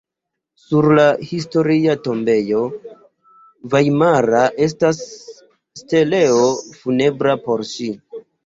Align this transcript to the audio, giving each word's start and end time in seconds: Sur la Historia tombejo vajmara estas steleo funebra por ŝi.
Sur 0.59 0.85
la 0.99 1.03
Historia 1.31 1.93
tombejo 2.07 2.63
vajmara 3.75 4.41
estas 4.69 5.05
steleo 5.83 6.45
funebra 6.83 7.41
por 7.47 7.69
ŝi. 7.75 7.93